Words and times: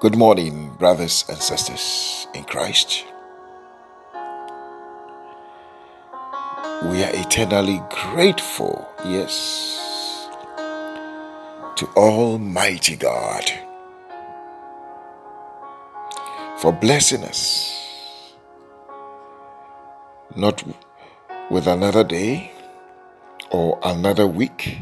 Good 0.00 0.16
morning, 0.16 0.74
brothers 0.78 1.24
and 1.28 1.38
sisters 1.38 2.28
in 2.34 2.44
Christ. 2.44 3.04
We 6.84 7.02
are 7.04 7.14
eternally 7.14 7.82
grateful, 7.90 8.88
yes, 9.06 10.28
to 11.76 11.86
Almighty 11.96 12.96
God 12.96 13.44
for 16.58 16.72
blessing 16.72 17.24
us 17.24 17.94
not 20.36 20.64
with 21.50 21.66
another 21.66 22.04
day 22.04 22.52
or 23.50 23.78
another 23.84 24.26
week, 24.26 24.78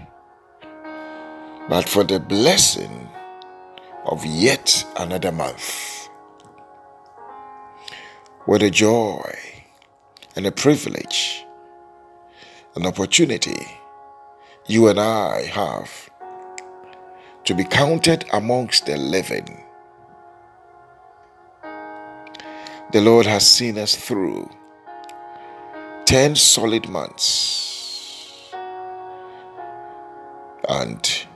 but 1.68 1.88
for 1.88 2.04
the 2.04 2.20
blessing 2.20 3.01
of 4.12 4.26
yet 4.26 4.84
another 4.98 5.32
month. 5.32 6.08
What 8.44 8.62
a 8.62 8.68
joy 8.68 9.34
and 10.36 10.46
a 10.46 10.52
privilege, 10.52 11.46
an 12.76 12.86
opportunity 12.86 13.66
you 14.66 14.88
and 14.88 15.00
I 15.00 15.46
have 15.46 16.10
to 17.44 17.54
be 17.54 17.64
counted 17.64 18.26
amongst 18.34 18.84
the 18.86 18.98
living. 18.98 19.64
The 22.92 23.00
Lord 23.00 23.24
has 23.24 23.48
seen 23.48 23.78
us 23.78 23.96
through 23.96 24.50
10 26.04 26.36
solid 26.36 26.88
months. 26.88 28.52
And 30.68 31.26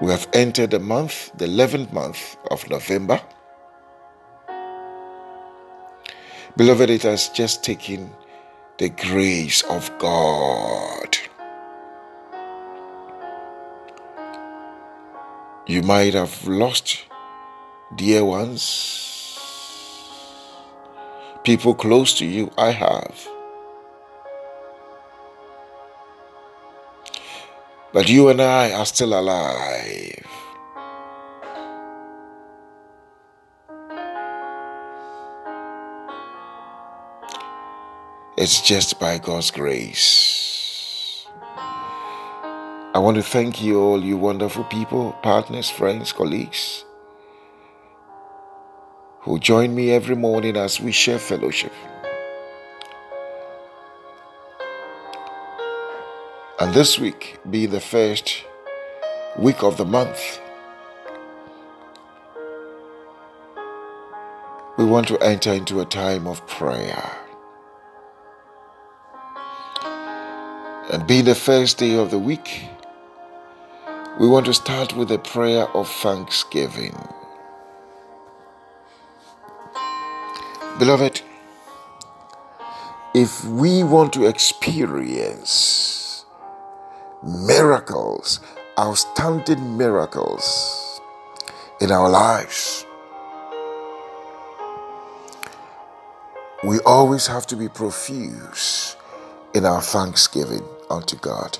we 0.00 0.10
have 0.10 0.28
entered 0.32 0.70
the 0.70 0.80
month, 0.80 1.30
the 1.36 1.46
11th 1.46 1.92
month 1.92 2.36
of 2.50 2.68
November. 2.70 3.20
Beloved, 6.56 6.90
it 6.90 7.02
has 7.02 7.28
just 7.28 7.62
taken 7.62 8.10
the 8.78 8.88
grace 8.88 9.62
of 9.62 9.90
God. 9.98 11.18
You 15.66 15.82
might 15.82 16.14
have 16.14 16.46
lost 16.48 17.04
dear 17.94 18.24
ones, 18.24 19.38
people 21.44 21.74
close 21.74 22.14
to 22.18 22.26
you. 22.26 22.50
I 22.56 22.70
have. 22.70 23.29
But 27.92 28.08
you 28.08 28.28
and 28.28 28.40
I 28.40 28.70
are 28.72 28.86
still 28.86 29.18
alive. 29.18 30.24
It's 38.36 38.60
just 38.62 39.00
by 39.00 39.18
God's 39.18 39.50
grace. 39.50 41.26
I 42.94 42.98
want 42.98 43.16
to 43.16 43.24
thank 43.24 43.60
you 43.60 43.80
all, 43.80 44.04
you 44.04 44.16
wonderful 44.16 44.64
people, 44.64 45.12
partners, 45.22 45.68
friends, 45.68 46.12
colleagues, 46.12 46.84
who 49.22 49.40
join 49.40 49.74
me 49.74 49.90
every 49.90 50.16
morning 50.16 50.56
as 50.56 50.80
we 50.80 50.92
share 50.92 51.18
fellowship. 51.18 51.72
And 56.60 56.74
this 56.74 56.98
week 56.98 57.38
being 57.48 57.70
the 57.70 57.80
first 57.80 58.44
week 59.38 59.62
of 59.62 59.78
the 59.78 59.86
month, 59.86 60.38
we 64.76 64.84
want 64.84 65.08
to 65.08 65.16
enter 65.20 65.54
into 65.54 65.80
a 65.80 65.86
time 65.86 66.26
of 66.26 66.46
prayer. 66.46 67.16
And 70.92 71.06
being 71.06 71.24
the 71.24 71.34
first 71.34 71.78
day 71.78 71.94
of 71.94 72.10
the 72.10 72.18
week, 72.18 72.64
we 74.18 74.28
want 74.28 74.44
to 74.44 74.52
start 74.52 74.94
with 74.94 75.10
a 75.12 75.18
prayer 75.18 75.66
of 75.68 75.88
thanksgiving. 75.88 76.94
Beloved, 80.78 81.22
if 83.14 83.46
we 83.46 83.82
want 83.82 84.12
to 84.12 84.26
experience 84.26 85.99
miracles, 87.22 88.40
outstanding 88.78 89.76
miracles 89.76 91.00
in 91.80 91.90
our 91.90 92.08
lives. 92.08 92.86
We 96.64 96.78
always 96.80 97.26
have 97.26 97.46
to 97.48 97.56
be 97.56 97.68
profuse 97.68 98.96
in 99.54 99.64
our 99.64 99.80
thanksgiving 99.80 100.64
unto 100.90 101.16
God. 101.16 101.58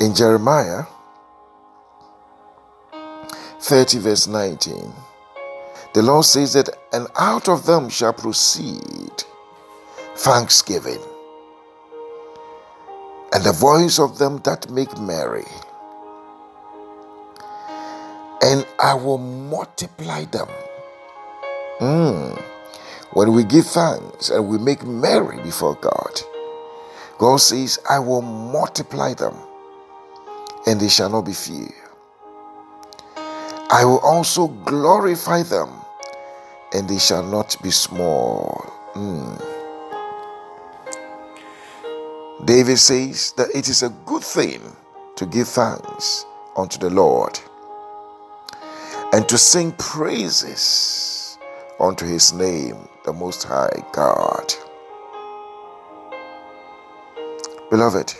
In 0.00 0.14
Jeremiah 0.14 0.84
30, 3.60 3.98
verse 3.98 4.26
19, 4.26 4.92
the 5.94 6.02
Lord 6.02 6.24
says 6.24 6.52
that, 6.52 6.68
and 6.92 7.08
out 7.16 7.48
of 7.48 7.66
them 7.66 7.88
shall 7.88 8.12
proceed 8.12 9.24
thanksgiving 10.16 11.00
and 13.36 13.44
the 13.44 13.52
voice 13.52 13.98
of 13.98 14.16
them 14.16 14.38
that 14.44 14.70
make 14.70 14.98
merry. 14.98 15.44
And 18.42 18.66
I 18.80 18.94
will 18.94 19.18
multiply 19.18 20.24
them. 20.24 20.48
Mm. 21.78 22.42
When 23.12 23.34
we 23.34 23.44
give 23.44 23.66
thanks 23.66 24.30
and 24.30 24.48
we 24.48 24.56
make 24.56 24.86
merry 24.86 25.36
before 25.42 25.74
God, 25.74 26.22
God 27.18 27.36
says, 27.36 27.78
I 27.90 27.98
will 27.98 28.22
multiply 28.22 29.12
them 29.12 29.34
and 30.66 30.80
they 30.80 30.88
shall 30.88 31.10
not 31.10 31.26
be 31.26 31.34
few. 31.34 31.68
I 33.68 33.84
will 33.84 34.00
also 34.00 34.48
glorify 34.48 35.42
them 35.42 35.68
and 36.72 36.88
they 36.88 36.98
shall 36.98 37.22
not 37.22 37.54
be 37.62 37.70
small. 37.70 38.64
Mm. 38.94 39.55
David 42.44 42.78
says 42.78 43.32
that 43.38 43.48
it 43.54 43.68
is 43.68 43.82
a 43.82 43.88
good 44.04 44.22
thing 44.22 44.60
to 45.16 45.26
give 45.26 45.48
thanks 45.48 46.26
unto 46.56 46.78
the 46.78 46.90
Lord 46.90 47.38
and 49.12 49.26
to 49.28 49.38
sing 49.38 49.72
praises 49.72 51.38
unto 51.80 52.04
his 52.04 52.32
name, 52.34 52.76
the 53.04 53.12
Most 53.12 53.44
High 53.44 53.82
God. 53.92 54.52
Beloved, 57.70 58.14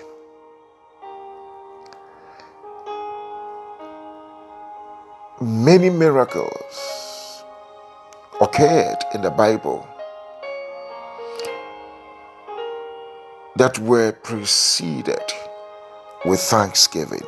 many 5.41 5.91
miracles 5.91 7.45
occurred 8.41 8.99
in 9.15 9.21
the 9.21 9.31
Bible 9.31 9.87
that 13.57 13.79
were 13.79 14.13
preceded 14.13 15.33
with 16.25 16.41
thanksgiving. 16.41 17.25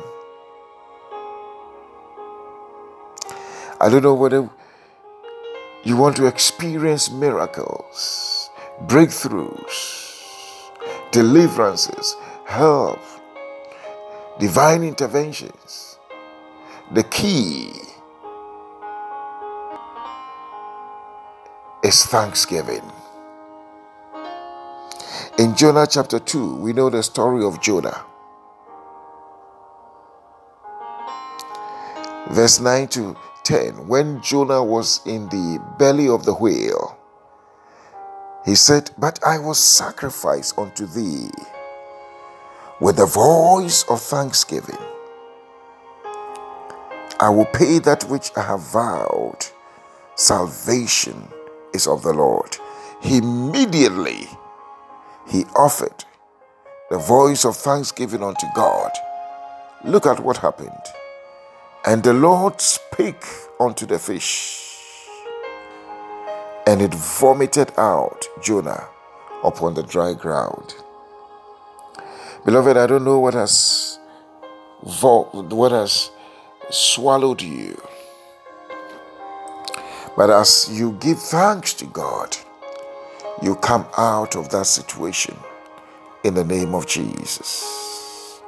I 3.81 3.89
don't 3.89 4.03
know 4.03 4.13
whether 4.13 4.49
you 5.83 5.97
want 5.97 6.17
to 6.17 6.27
experience 6.27 7.09
miracles, 7.09 8.49
breakthroughs, 8.85 10.69
deliverances, 11.11 12.15
help, 12.45 12.99
divine 14.39 14.83
interventions. 14.83 15.97
The 16.91 17.03
key 17.03 17.71
is 21.83 22.05
thanksgiving. 22.05 22.83
In 25.39 25.55
Jonah 25.55 25.87
chapter 25.89 26.19
2, 26.19 26.55
we 26.55 26.73
know 26.73 26.89
the 26.89 27.01
story 27.01 27.45
of 27.45 27.61
Jonah. 27.61 28.03
Verse 32.31 32.59
9 32.59 32.89
to 32.89 33.15
10 33.45 33.87
When 33.87 34.21
Jonah 34.21 34.61
was 34.61 34.99
in 35.05 35.29
the 35.29 35.63
belly 35.79 36.09
of 36.09 36.25
the 36.25 36.33
whale, 36.33 36.97
he 38.45 38.53
said, 38.53 38.91
But 38.97 39.17
I 39.25 39.37
will 39.39 39.53
sacrifice 39.53 40.53
unto 40.57 40.85
thee 40.85 41.29
with 42.81 42.97
the 42.97 43.05
voice 43.05 43.85
of 43.89 44.01
thanksgiving. 44.01 44.83
I 47.21 47.29
will 47.29 47.45
pay 47.45 47.79
that 47.79 48.03
which 48.09 48.29
I 48.35 48.41
have 48.41 48.73
vowed. 48.73 49.45
Salvation 50.15 51.29
is 51.73 51.87
of 51.87 52.03
the 52.03 52.11
Lord. 52.11 52.57
Immediately 53.03 54.27
he 55.29 55.43
offered 55.55 56.05
the 56.89 56.97
voice 56.97 57.45
of 57.45 57.55
thanksgiving 57.55 58.23
unto 58.23 58.47
God. 58.55 58.91
Look 59.85 60.05
at 60.05 60.19
what 60.19 60.37
happened. 60.37 60.83
And 61.85 62.03
the 62.03 62.13
Lord 62.13 62.59
spake 62.59 63.23
unto 63.59 63.85
the 63.85 63.99
fish, 63.99 64.65
and 66.67 66.81
it 66.81 66.93
vomited 66.93 67.71
out 67.77 68.27
Jonah 68.41 68.87
upon 69.43 69.75
the 69.75 69.83
dry 69.83 70.13
ground. 70.13 70.75
Beloved, 72.45 72.75
I 72.75 72.87
don't 72.87 73.05
know 73.05 73.19
what 73.19 73.33
has 73.33 73.99
what 74.81 75.71
has 75.71 76.11
swallowed 76.69 77.41
you. 77.41 77.81
But 80.17 80.29
as 80.29 80.69
you 80.71 80.93
give 80.93 81.19
thanks 81.19 81.73
to 81.75 81.85
God, 81.85 82.35
you 83.41 83.55
come 83.55 83.85
out 83.97 84.35
of 84.35 84.49
that 84.49 84.65
situation 84.65 85.35
in 86.23 86.33
the 86.33 86.43
name 86.43 86.75
of 86.75 86.87
Jesus. 86.87 88.41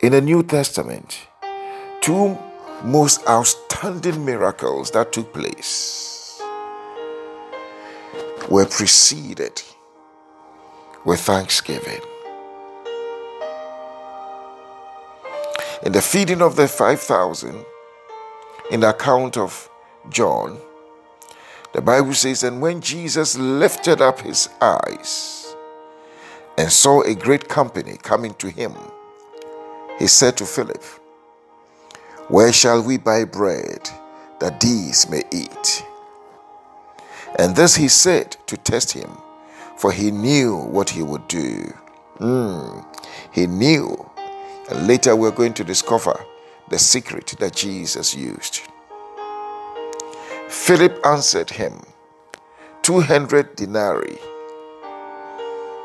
In 0.00 0.12
the 0.12 0.20
New 0.20 0.42
Testament, 0.42 1.18
two 2.00 2.38
most 2.84 3.26
outstanding 3.28 4.24
miracles 4.24 4.90
that 4.92 5.12
took 5.12 5.32
place 5.32 6.40
were 8.50 8.66
preceded 8.66 9.62
with 11.04 11.20
thanksgiving. 11.20 12.00
In 15.82 15.92
the 15.92 16.02
feeding 16.02 16.42
of 16.42 16.56
the 16.56 16.68
5,000, 16.68 17.64
in 18.70 18.80
the 18.80 18.90
account 18.90 19.38
of 19.38 19.70
John, 20.10 20.58
the 21.72 21.80
Bible 21.80 22.14
says, 22.14 22.42
And 22.42 22.60
when 22.60 22.80
Jesus 22.80 23.38
lifted 23.38 24.00
up 24.00 24.20
his 24.20 24.48
eyes 24.60 25.54
and 26.58 26.70
saw 26.70 27.02
a 27.02 27.14
great 27.14 27.48
company 27.48 27.96
coming 28.02 28.34
to 28.34 28.50
him, 28.50 28.74
he 29.98 30.06
said 30.06 30.36
to 30.38 30.46
Philip, 30.46 30.82
Where 32.28 32.52
shall 32.52 32.82
we 32.82 32.98
buy 32.98 33.24
bread 33.24 33.88
that 34.40 34.60
these 34.60 35.08
may 35.08 35.22
eat? 35.32 35.84
And 37.38 37.54
this 37.54 37.76
he 37.76 37.88
said 37.88 38.36
to 38.46 38.56
test 38.56 38.92
him, 38.92 39.10
for 39.76 39.92
he 39.92 40.10
knew 40.10 40.56
what 40.56 40.90
he 40.90 41.02
would 41.02 41.26
do. 41.26 41.72
Mm, 42.18 42.84
he 43.32 43.46
knew. 43.46 44.10
And 44.68 44.86
later 44.86 45.16
we're 45.16 45.30
going 45.30 45.54
to 45.54 45.64
discover 45.64 46.18
the 46.68 46.78
secret 46.78 47.34
that 47.38 47.54
Jesus 47.54 48.14
used. 48.14 48.60
Philip 50.50 50.98
answered 51.06 51.48
him, 51.48 51.80
200 52.82 53.54
denarii. 53.54 54.18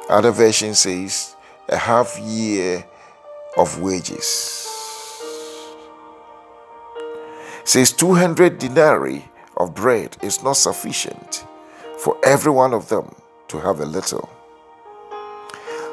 Other 0.09 0.31
version 0.31 0.73
says, 0.73 1.35
a 1.69 1.77
half 1.77 2.17
year 2.17 2.83
of 3.57 3.79
wages. 3.79 4.27
Says 7.63 7.93
200 7.93 8.57
denarii 8.57 9.25
of 9.55 9.75
bread 9.75 10.17
is 10.23 10.41
not 10.41 10.53
sufficient 10.53 11.45
for 11.99 12.17
every 12.23 12.51
one 12.51 12.73
of 12.73 12.89
them 12.89 13.13
to 13.49 13.59
have 13.59 13.81
a 13.81 13.85
little. 13.85 14.27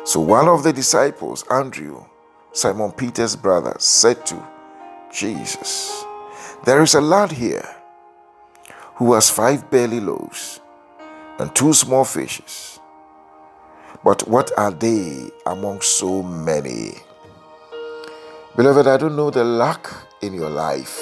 So 0.06 0.18
one 0.18 0.48
of 0.48 0.62
the 0.62 0.72
disciples, 0.72 1.44
Andrew, 1.50 2.06
Simon 2.52 2.92
Peter's 2.92 3.36
brother, 3.36 3.76
said 3.78 4.24
to 4.26 4.42
Jesus, 5.12 6.04
There 6.64 6.82
is 6.82 6.94
a 6.94 7.02
lad 7.02 7.32
here 7.32 7.68
who 8.96 9.14
has 9.14 9.30
five 9.30 9.70
barley 9.70 10.00
loaves 10.00 10.60
and 11.38 11.54
two 11.54 11.72
small 11.72 12.04
fishes. 12.04 12.78
But 14.04 14.26
what 14.28 14.50
are 14.58 14.70
they 14.70 15.30
among 15.46 15.80
so 15.80 16.22
many? 16.22 16.94
Beloved, 18.56 18.86
I 18.86 18.96
don't 18.96 19.16
know 19.16 19.30
the 19.30 19.44
lack 19.44 19.88
in 20.20 20.34
your 20.34 20.50
life, 20.50 21.00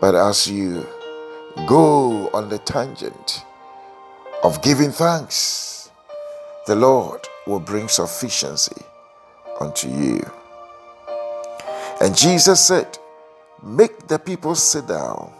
but 0.00 0.14
as 0.14 0.46
you 0.46 0.86
go 1.66 2.28
on 2.30 2.48
the 2.48 2.58
tangent 2.58 3.44
of 4.42 4.62
giving 4.62 4.90
thanks, 4.90 5.90
the 6.66 6.76
Lord 6.76 7.26
will 7.46 7.60
bring 7.60 7.88
sufficiency 7.88 8.82
unto 9.60 9.88
you. 9.88 10.20
And 12.00 12.16
Jesus 12.16 12.64
said, 12.64 12.98
Make 13.62 14.06
the 14.08 14.18
people 14.18 14.54
sit 14.54 14.86
down. 14.86 15.32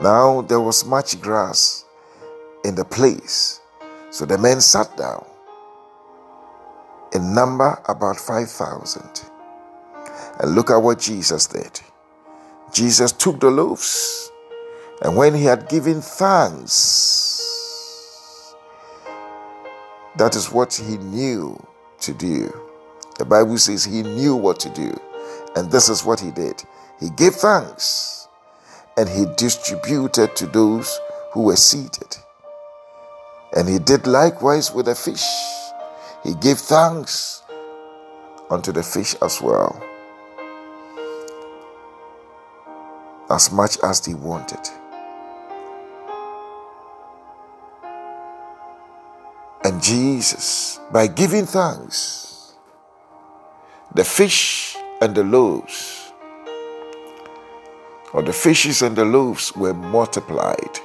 Now 0.00 0.42
there 0.42 0.60
was 0.60 0.84
much 0.84 1.20
grass 1.20 1.84
in 2.64 2.74
the 2.74 2.84
place, 2.84 3.60
so 4.10 4.26
the 4.26 4.36
men 4.38 4.60
sat 4.60 4.96
down, 4.96 5.24
in 7.12 7.34
number 7.34 7.80
about 7.88 8.16
5,000. 8.16 9.30
And 10.38 10.54
look 10.54 10.70
at 10.70 10.76
what 10.76 10.98
Jesus 10.98 11.46
did. 11.46 11.80
Jesus 12.72 13.12
took 13.12 13.40
the 13.40 13.50
loaves, 13.50 14.30
and 15.02 15.16
when 15.16 15.34
he 15.34 15.44
had 15.44 15.68
given 15.68 16.02
thanks, 16.02 17.42
that 20.16 20.34
is 20.36 20.50
what 20.50 20.74
he 20.74 20.96
knew 20.98 21.58
to 22.00 22.12
do. 22.12 22.52
The 23.18 23.24
Bible 23.24 23.56
says 23.58 23.84
he 23.84 24.02
knew 24.02 24.36
what 24.36 24.60
to 24.60 24.70
do. 24.70 24.98
And 25.56 25.70
this 25.70 25.88
is 25.88 26.04
what 26.04 26.20
he 26.20 26.30
did 26.30 26.62
he 27.00 27.10
gave 27.10 27.34
thanks 27.34 28.15
and 28.96 29.08
he 29.08 29.26
distributed 29.36 30.34
to 30.36 30.46
those 30.46 30.98
who 31.32 31.42
were 31.42 31.56
seated. 31.56 32.16
And 33.54 33.68
he 33.68 33.78
did 33.78 34.06
likewise 34.06 34.72
with 34.72 34.86
the 34.86 34.94
fish. 34.94 35.24
He 36.24 36.34
gave 36.34 36.58
thanks 36.58 37.42
unto 38.50 38.72
the 38.72 38.82
fish 38.82 39.14
as 39.22 39.40
well, 39.40 39.80
as 43.30 43.52
much 43.52 43.78
as 43.82 44.04
he 44.04 44.14
wanted. 44.14 44.60
And 49.64 49.82
Jesus, 49.82 50.78
by 50.92 51.06
giving 51.06 51.44
thanks, 51.44 52.54
the 53.94 54.04
fish 54.04 54.76
and 55.00 55.14
the 55.14 55.24
loaves, 55.24 55.95
or 58.12 58.22
the 58.22 58.32
fishes 58.32 58.82
and 58.82 58.96
the 58.96 59.04
loaves 59.04 59.54
were 59.56 59.74
multiplied. 59.74 60.78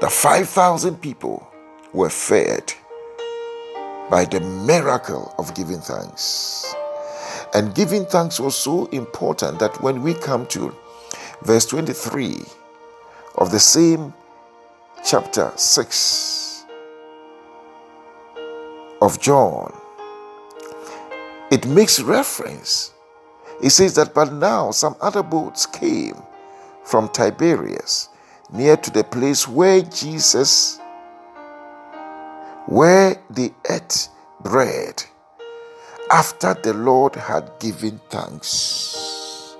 The 0.00 0.08
5,000 0.08 1.00
people 1.00 1.46
were 1.92 2.10
fed 2.10 2.72
by 4.10 4.24
the 4.24 4.40
miracle 4.40 5.34
of 5.38 5.54
giving 5.54 5.80
thanks. 5.80 6.74
And 7.54 7.74
giving 7.74 8.06
thanks 8.06 8.38
was 8.38 8.56
so 8.56 8.86
important 8.86 9.58
that 9.58 9.80
when 9.82 10.02
we 10.02 10.14
come 10.14 10.46
to 10.48 10.74
verse 11.42 11.66
23 11.66 12.36
of 13.36 13.50
the 13.50 13.58
same 13.58 14.12
chapter 15.04 15.52
6 15.56 16.64
of 19.00 19.20
John, 19.20 19.74
it 21.50 21.66
makes 21.66 22.00
reference. 22.00 22.92
It 23.62 23.70
says 23.70 23.94
that, 23.94 24.14
but 24.14 24.32
now 24.32 24.70
some 24.70 24.94
other 25.00 25.22
boats 25.22 25.66
came 25.66 26.22
from 26.88 27.08
Tiberias 27.10 28.08
near 28.50 28.76
to 28.78 28.90
the 28.90 29.04
place 29.04 29.46
where 29.46 29.82
Jesus, 29.82 30.78
where 32.66 33.22
they 33.28 33.52
ate 33.68 34.08
bread 34.40 35.04
after 36.10 36.54
the 36.54 36.72
Lord 36.72 37.14
had 37.14 37.50
given 37.60 38.00
thanks. 38.08 39.56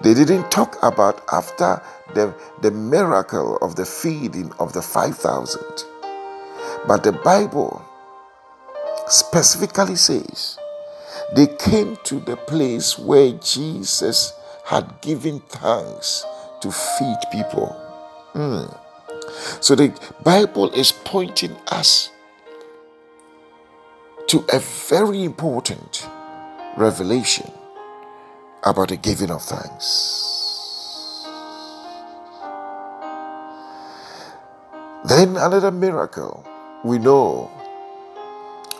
They 0.00 0.14
didn't 0.14 0.50
talk 0.50 0.76
about 0.82 1.22
after 1.32 1.80
the, 2.14 2.34
the 2.60 2.72
miracle 2.72 3.56
of 3.58 3.76
the 3.76 3.84
feeding 3.86 4.50
of 4.58 4.72
the 4.72 4.82
5,000. 4.82 5.62
But 6.88 7.04
the 7.04 7.12
Bible 7.12 7.84
specifically 9.06 9.96
says 9.96 10.58
they 11.36 11.46
came 11.46 11.96
to 12.04 12.18
the 12.18 12.36
place 12.36 12.98
where 12.98 13.32
Jesus 13.32 14.32
had 14.64 15.00
given 15.00 15.40
thanks 15.40 16.24
to 16.60 16.70
feed 16.70 17.18
people. 17.30 17.76
Mm. 18.34 18.76
So 19.60 19.74
the 19.74 19.92
Bible 20.24 20.70
is 20.72 20.92
pointing 20.92 21.56
us 21.68 22.10
to 24.28 24.44
a 24.52 24.58
very 24.58 25.24
important 25.24 26.06
revelation 26.76 27.50
about 28.64 28.88
the 28.88 28.96
giving 28.96 29.30
of 29.30 29.42
thanks. 29.42 31.24
Then 35.04 35.36
another 35.36 35.70
miracle 35.70 36.44
we 36.84 36.98
know 36.98 37.50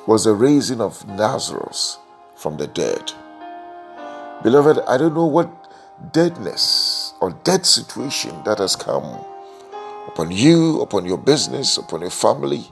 was 0.06 0.24
the 0.24 0.34
raising 0.34 0.80
of 0.80 1.06
Lazarus 1.08 1.98
from 2.34 2.56
the 2.56 2.66
dead. 2.66 3.12
Beloved, 4.42 4.78
I 4.86 4.96
don't 4.98 5.14
know 5.14 5.26
what 5.26 5.48
deadness 6.12 6.62
or 7.20 7.30
dead 7.44 7.66
situation 7.66 8.42
that 8.44 8.58
has 8.58 8.76
come 8.76 9.24
upon 10.06 10.30
you, 10.30 10.80
upon 10.80 11.04
your 11.04 11.18
business, 11.18 11.76
upon 11.76 12.00
your 12.00 12.10
family. 12.10 12.64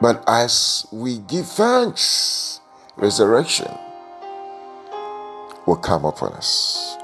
But 0.00 0.22
as 0.26 0.86
we 0.92 1.18
give 1.18 1.46
thanks 1.46 2.60
resurrection 2.96 3.70
will 5.66 5.76
come 5.76 6.04
upon 6.04 6.32
us. 6.34 6.96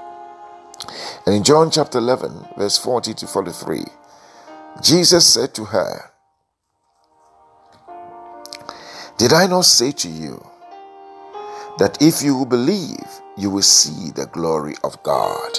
And 1.27 1.35
in 1.35 1.45
John 1.45 1.71
chapter 1.71 1.99
11, 1.99 2.49
verse 2.57 2.79
40 2.79 3.15
to 3.15 3.27
43, 3.27 3.85
Jesus 4.83 5.27
said 5.27 5.55
to 5.55 5.65
her, 5.67 6.11
Did 9.17 9.33
I 9.33 9.47
not 9.47 9.65
say 9.65 9.93
to 9.93 10.09
you 10.09 10.45
that 11.79 12.01
if 12.01 12.23
you 12.23 12.47
believe, 12.47 13.09
you 13.37 13.51
will 13.51 13.63
see 13.63 14.11
the 14.13 14.27
glory 14.27 14.75
of 14.85 15.03
God? 15.03 15.59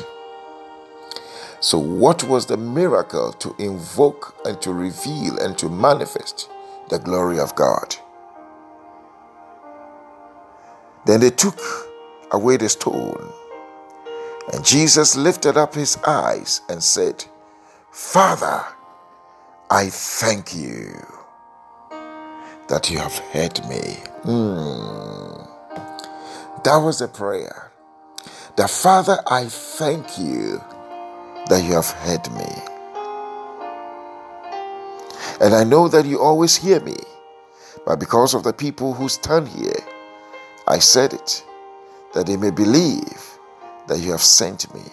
So, 1.60 1.80
what 1.80 2.24
was 2.24 2.46
the 2.46 2.58
miracle 2.58 3.34
to 3.34 3.56
invoke 3.58 4.36
and 4.46 4.62
to 4.62 4.72
reveal 4.72 5.38
and 5.40 5.58
to 5.58 5.70
manifest 5.70 6.50
the 6.90 7.00
glory 7.00 7.40
of 7.40 7.56
God? 7.56 7.96
Then 11.06 11.22
they 11.22 11.32
took 11.32 11.60
away 12.32 12.58
the 12.58 12.70
stone. 12.70 13.32
And 14.54 14.64
Jesus 14.64 15.16
lifted 15.16 15.58
up 15.58 15.74
his 15.74 15.98
eyes 16.06 16.62
and 16.70 16.84
said, 16.84 17.26
Father, 17.92 18.64
I 19.70 19.90
thank 19.90 20.56
you 20.56 21.04
that 22.68 22.90
you 22.92 23.00
have 23.00 23.18
heard 23.18 23.60
me. 23.68 23.98
Mm. 24.24 25.55
That 26.66 26.78
was 26.78 26.98
the 26.98 27.08
prayer. 27.08 27.72
The 28.56 28.68
Father, 28.68 29.20
I 29.28 29.46
thank 29.46 30.18
you 30.18 30.60
that 31.48 31.64
you 31.64 31.74
have 31.76 31.92
heard 31.92 32.28
me. 32.34 32.52
And 35.40 35.54
I 35.54 35.64
know 35.64 35.88
that 35.88 36.08
you 36.08 36.20
always 36.20 36.56
hear 36.56 36.80
me, 36.80 36.98
but 37.86 38.00
because 38.00 38.34
of 38.34 38.44
the 38.44 38.52
people 38.52 38.94
who 38.96 39.10
stand 39.10 39.48
here, 39.48 39.78
I 40.68 40.80
said 40.80 41.14
it, 41.14 41.46
that 42.16 42.26
they 42.26 42.36
may 42.36 42.50
believe 42.50 43.24
that 43.88 44.00
you 44.00 44.12
have 44.12 44.24
sent 44.24 44.74
me. 44.74 44.86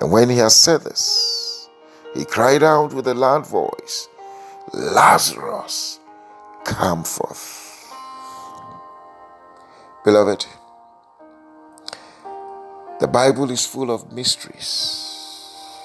And 0.00 0.10
when 0.10 0.28
he 0.28 0.38
has 0.38 0.56
said 0.56 0.80
this, 0.80 1.68
he 2.12 2.24
cried 2.24 2.64
out 2.64 2.92
with 2.92 3.06
a 3.06 3.14
loud 3.14 3.46
voice, 3.46 4.08
Lazarus, 4.72 6.00
come 6.64 7.04
forth. 7.04 7.65
Beloved, 10.06 10.46
the 13.00 13.08
Bible 13.08 13.50
is 13.50 13.66
full 13.66 13.90
of 13.90 14.12
mysteries. 14.12 15.82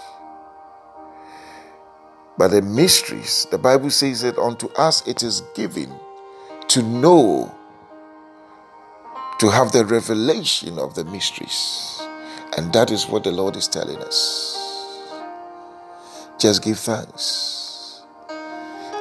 But 2.37 2.49
the 2.49 2.61
mysteries, 2.61 3.47
the 3.49 3.57
Bible 3.57 3.89
says 3.89 4.21
that 4.21 4.37
unto 4.37 4.67
us 4.73 5.01
it 5.07 5.23
is 5.23 5.41
given 5.55 5.91
to 6.67 6.83
know, 6.83 7.51
to 9.39 9.49
have 9.49 9.71
the 9.71 9.85
revelation 9.85 10.77
of 10.77 10.93
the 10.93 11.05
mysteries. 11.05 11.99
And 12.55 12.71
that 12.73 12.91
is 12.91 13.07
what 13.07 13.23
the 13.23 13.31
Lord 13.31 13.55
is 13.55 13.67
telling 13.67 13.97
us. 14.03 15.09
Just 16.37 16.63
give 16.63 16.77
thanks. 16.77 18.03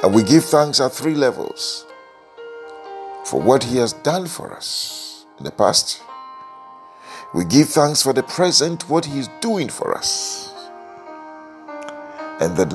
And 0.03 0.15
we 0.15 0.23
give 0.23 0.45
thanks 0.45 0.81
at 0.81 0.93
three 0.93 1.13
levels 1.13 1.85
for 3.23 3.39
what 3.39 3.63
He 3.63 3.77
has 3.77 3.93
done 3.93 4.25
for 4.25 4.51
us 4.51 5.10
in 5.41 5.45
the 5.45 5.51
past 5.51 6.03
we 7.33 7.45
give 7.45 7.69
thanks 7.69 8.03
for 8.03 8.13
the 8.13 8.23
present, 8.23 8.89
what 8.89 9.05
He 9.05 9.19
is 9.19 9.29
doing 9.39 9.69
for 9.69 9.97
us. 9.97 10.53
And 12.41 12.57
the 12.57 12.65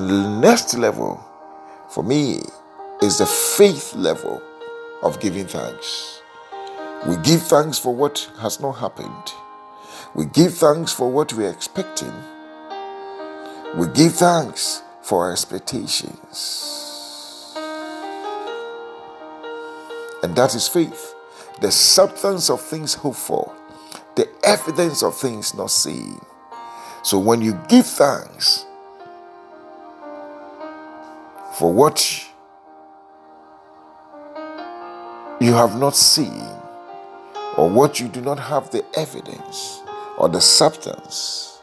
next 0.41 0.75
level 0.75 1.23
for 1.89 2.03
me 2.03 2.41
is 3.01 3.19
the 3.19 3.27
faith 3.27 3.93
level 3.95 4.41
of 5.03 5.19
giving 5.19 5.45
thanks. 5.45 6.21
We 7.07 7.17
give 7.17 7.43
thanks 7.43 7.77
for 7.77 7.93
what 7.93 8.29
has 8.39 8.59
not 8.59 8.73
happened. 8.73 9.31
We 10.15 10.25
give 10.25 10.55
thanks 10.55 10.91
for 10.91 11.07
what 11.09 11.33
we 11.33 11.45
are 11.45 11.51
expecting. 11.51 12.13
We 13.75 13.87
give 13.93 14.13
thanks 14.13 14.81
for 15.03 15.25
our 15.25 15.31
expectations. 15.33 16.73
And 20.23 20.35
that 20.35 20.55
is 20.55 20.67
faith, 20.67 21.13
the 21.61 21.71
substance 21.71 22.49
of 22.49 22.61
things 22.61 22.93
hoped 22.93 23.17
for 23.17 23.53
the 24.15 24.27
evidence 24.43 25.03
of 25.03 25.15
things 25.15 25.53
not 25.53 25.69
seen. 25.69 26.19
So 27.03 27.19
when 27.19 27.41
you 27.41 27.53
give 27.69 27.85
thanks 27.85 28.65
for 31.53 31.71
what 31.71 32.25
you 35.39 35.53
have 35.53 35.79
not 35.79 35.95
seen, 35.95 36.43
or 37.57 37.69
what 37.69 37.99
you 37.99 38.07
do 38.07 38.21
not 38.21 38.39
have 38.39 38.69
the 38.71 38.85
evidence 38.95 39.81
or 40.17 40.29
the 40.29 40.41
substance, 40.41 41.59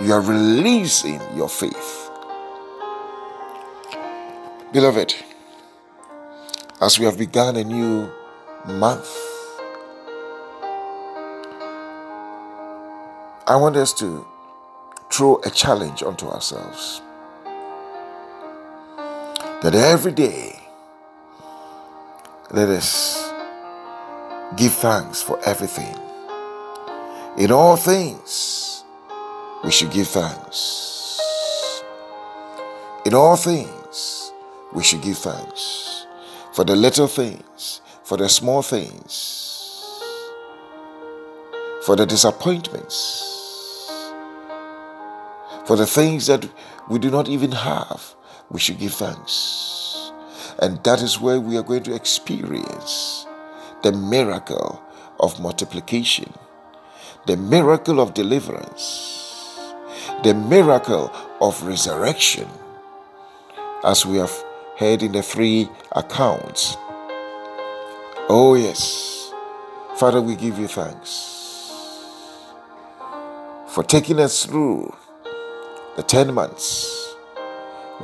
you 0.00 0.12
are 0.12 0.20
releasing 0.20 1.20
your 1.36 1.48
faith. 1.48 2.10
Beloved, 4.72 5.14
as 6.80 6.98
we 6.98 7.04
have 7.04 7.18
begun 7.18 7.56
a 7.56 7.64
new 7.64 8.10
month, 8.66 9.08
I 13.46 13.56
want 13.56 13.76
us 13.76 13.92
to 13.94 14.26
throw 15.10 15.40
a 15.44 15.50
challenge 15.50 16.02
onto 16.02 16.26
ourselves 16.28 17.02
that 19.62 19.74
every 19.74 20.12
day 20.12 20.60
let 22.50 22.68
us 22.68 23.32
give 24.56 24.72
thanks 24.72 25.22
for 25.22 25.38
everything. 25.44 25.96
In 27.38 27.52
all 27.52 27.76
things, 27.76 28.84
we 29.64 29.70
should 29.70 29.90
give 29.90 30.08
thanks. 30.08 31.82
In 33.04 33.14
all 33.14 33.36
things, 33.36 34.32
we 34.72 34.82
should 34.82 35.02
give 35.02 35.18
thanks 35.18 36.06
for 36.52 36.64
the 36.64 36.76
little 36.76 37.06
things, 37.06 37.80
for 38.10 38.16
the 38.16 38.28
small 38.28 38.60
things, 38.60 40.02
for 41.86 41.94
the 41.94 42.04
disappointments 42.04 43.30
for 45.70 45.76
the 45.76 45.86
things 45.86 46.26
that 46.26 46.48
we 46.88 46.98
do 46.98 47.12
not 47.12 47.28
even 47.28 47.52
have, 47.52 48.16
we 48.50 48.58
should 48.58 48.80
give 48.80 48.92
thanks. 48.92 50.10
And 50.58 50.82
that 50.82 51.00
is 51.00 51.20
where 51.20 51.38
we 51.38 51.56
are 51.56 51.62
going 51.62 51.84
to 51.84 51.94
experience 51.94 53.24
the 53.84 53.92
miracle 53.92 54.82
of 55.20 55.38
multiplication, 55.38 56.32
the 57.28 57.36
miracle 57.36 58.00
of 58.00 58.14
deliverance, 58.14 59.56
the 60.24 60.34
miracle 60.34 61.12
of 61.40 61.62
resurrection, 61.62 62.48
as 63.84 64.04
we 64.04 64.16
have 64.16 64.44
heard 64.76 65.04
in 65.04 65.12
the 65.12 65.22
three 65.22 65.68
accounts. 65.92 66.76
Oh, 68.32 68.54
yes. 68.54 69.34
Father, 69.96 70.22
we 70.22 70.36
give 70.36 70.56
you 70.56 70.68
thanks 70.68 72.46
for 73.66 73.82
taking 73.82 74.20
us 74.20 74.46
through 74.46 74.94
the 75.96 76.04
10 76.04 76.32
months. 76.32 77.16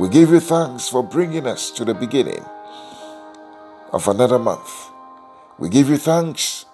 We 0.01 0.09
give 0.09 0.31
you 0.31 0.41
thanks 0.41 0.89
for 0.89 1.05
bringing 1.05 1.47
us 1.47 1.71
to 1.71 1.85
the 1.85 1.95
beginning 1.95 2.45
of 3.93 4.09
another 4.09 4.41
month. 4.41 4.91
We 5.61 5.69
give 5.69 5.89
you 5.89 5.97
thanks 5.97 6.67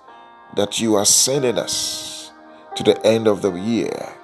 that 0.56 0.80
you 0.80 0.94
are 0.94 1.04
sending 1.04 1.58
us 1.58 2.32
to 2.76 2.82
the 2.82 2.98
end 3.04 3.28
of 3.28 3.42
the 3.42 3.52
year. 3.52 4.14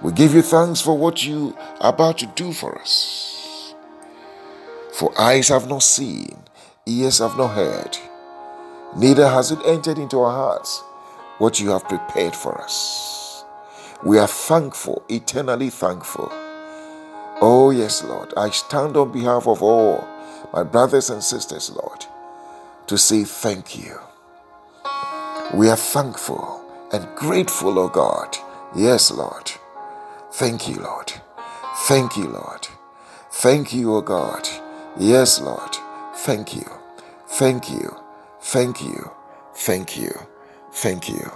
We 0.00 0.12
give 0.12 0.32
you 0.32 0.42
thanks 0.42 0.80
for 0.80 0.96
what 0.96 1.26
you 1.26 1.56
are 1.80 1.92
about 1.92 2.18
to 2.18 2.26
do 2.26 2.52
for 2.52 2.78
us. 2.78 3.74
For 4.94 5.12
eyes 5.20 5.48
have 5.48 5.68
not 5.68 5.82
seen, 5.82 6.38
ears 6.86 7.18
have 7.18 7.36
not 7.36 7.48
heard, 7.48 7.98
neither 8.96 9.28
has 9.28 9.50
it 9.50 9.60
entered 9.64 9.98
into 9.98 10.20
our 10.20 10.32
hearts 10.32 10.82
what 11.38 11.60
you 11.60 11.70
have 11.70 11.84
prepared 11.88 12.34
for 12.34 12.60
us. 12.60 13.44
We 14.04 14.18
are 14.18 14.28
thankful, 14.28 15.02
eternally 15.08 15.70
thankful. 15.70 16.30
Oh, 17.40 17.70
yes, 17.70 18.02
Lord. 18.04 18.32
I 18.36 18.50
stand 18.50 18.96
on 18.96 19.12
behalf 19.12 19.46
of 19.46 19.62
all 19.62 20.06
my 20.52 20.62
brothers 20.62 21.10
and 21.10 21.22
sisters, 21.22 21.70
Lord, 21.70 22.06
to 22.86 22.98
say 22.98 23.24
thank 23.24 23.78
you. 23.78 23.98
We 25.54 25.68
are 25.68 25.76
thankful 25.76 26.62
and 26.92 27.06
grateful, 27.16 27.78
oh 27.78 27.88
God. 27.88 28.36
Yes, 28.76 29.10
Lord. 29.10 29.50
Thank 30.32 30.68
you, 30.68 30.76
Lord. 30.76 31.12
Thank 31.86 32.16
you, 32.16 32.28
Lord. 32.28 32.68
Thank 33.30 33.74
you, 33.74 33.94
oh 33.96 34.02
God. 34.02 34.48
Yes, 34.98 35.40
Lord. 35.40 35.76
Thank 36.16 36.56
you. 36.56 36.66
Thank 37.28 37.70
you. 37.70 37.96
Thank 38.40 38.82
you. 38.82 39.10
Thank 39.54 39.96
you. 39.96 40.12
Thank 40.72 41.08
you. 41.08 41.30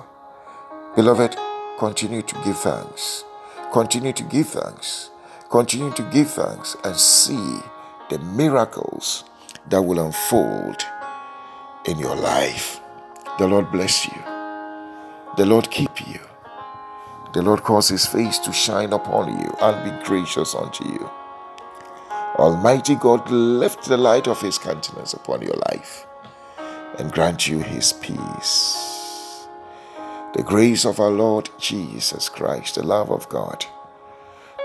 Beloved, 0.94 1.36
Continue 1.82 2.22
to 2.22 2.34
give 2.44 2.58
thanks. 2.58 3.24
Continue 3.72 4.12
to 4.12 4.22
give 4.22 4.46
thanks. 4.50 5.10
Continue 5.50 5.90
to 5.94 6.02
give 6.12 6.30
thanks 6.30 6.76
and 6.84 6.94
see 6.94 7.58
the 8.08 8.20
miracles 8.20 9.24
that 9.68 9.82
will 9.82 9.98
unfold 9.98 10.84
in 11.86 11.98
your 11.98 12.14
life. 12.14 12.80
The 13.38 13.48
Lord 13.48 13.72
bless 13.72 14.06
you. 14.06 14.22
The 15.36 15.44
Lord 15.44 15.72
keep 15.72 16.06
you. 16.06 16.20
The 17.32 17.42
Lord 17.42 17.62
cause 17.64 17.88
his 17.88 18.06
face 18.06 18.38
to 18.40 18.52
shine 18.52 18.92
upon 18.92 19.40
you 19.40 19.52
and 19.60 19.82
be 19.82 20.04
gracious 20.04 20.54
unto 20.54 20.84
you. 20.84 21.10
Almighty 22.36 22.94
God 22.94 23.28
lift 23.28 23.86
the 23.86 23.96
light 23.96 24.28
of 24.28 24.40
his 24.40 24.56
countenance 24.56 25.14
upon 25.14 25.42
your 25.42 25.56
life 25.70 26.06
and 26.98 27.12
grant 27.12 27.48
you 27.48 27.60
his 27.60 27.92
peace. 27.94 29.46
The 30.34 30.42
grace 30.42 30.84
of 30.84 31.00
our 31.00 31.10
Lord 31.10 31.50
Jesus 31.58 32.28
Christ, 32.28 32.76
the 32.76 32.82
love 32.82 33.10
of 33.10 33.28
God, 33.28 33.64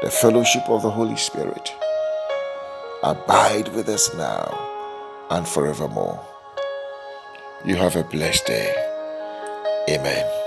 the 0.01 0.09
fellowship 0.09 0.69
of 0.69 0.81
the 0.81 0.91
Holy 0.91 1.17
Spirit 1.17 1.73
abide 3.03 3.73
with 3.75 3.89
us 3.89 4.13
now 4.15 4.47
and 5.29 5.47
forevermore. 5.47 6.19
You 7.65 7.75
have 7.75 7.95
a 7.95 8.03
blessed 8.03 8.45
day. 8.45 8.73
Amen. 9.89 10.46